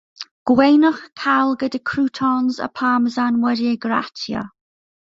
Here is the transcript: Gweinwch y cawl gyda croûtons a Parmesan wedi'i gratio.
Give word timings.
Gweinwch 0.51 1.03
y 1.07 1.11
cawl 1.25 1.53
gyda 1.65 1.81
croûtons 1.91 2.59
a 2.69 2.73
Parmesan 2.81 3.39
wedi'i 3.45 3.79
gratio. 3.87 4.45